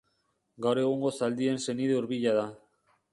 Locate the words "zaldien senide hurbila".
1.21-2.33